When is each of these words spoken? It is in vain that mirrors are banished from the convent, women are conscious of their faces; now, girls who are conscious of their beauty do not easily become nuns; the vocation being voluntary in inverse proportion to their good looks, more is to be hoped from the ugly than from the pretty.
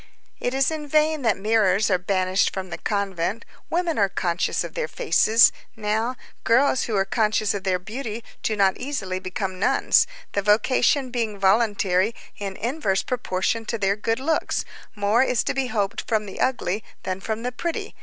It 0.39 0.55
is 0.55 0.71
in 0.71 0.87
vain 0.87 1.21
that 1.21 1.37
mirrors 1.37 1.91
are 1.91 1.99
banished 1.99 2.51
from 2.51 2.71
the 2.71 2.79
convent, 2.79 3.45
women 3.69 3.99
are 3.99 4.09
conscious 4.09 4.63
of 4.63 4.73
their 4.73 4.87
faces; 4.87 5.51
now, 5.75 6.15
girls 6.43 6.85
who 6.85 6.95
are 6.95 7.05
conscious 7.05 7.53
of 7.53 7.65
their 7.65 7.77
beauty 7.77 8.23
do 8.41 8.55
not 8.55 8.77
easily 8.77 9.19
become 9.19 9.59
nuns; 9.59 10.07
the 10.31 10.41
vocation 10.41 11.11
being 11.11 11.37
voluntary 11.37 12.15
in 12.39 12.57
inverse 12.57 13.03
proportion 13.03 13.63
to 13.65 13.77
their 13.77 13.95
good 13.95 14.19
looks, 14.19 14.65
more 14.95 15.21
is 15.21 15.43
to 15.43 15.53
be 15.53 15.67
hoped 15.67 16.01
from 16.07 16.25
the 16.25 16.39
ugly 16.39 16.83
than 17.03 17.19
from 17.21 17.43
the 17.43 17.51
pretty. 17.51 17.93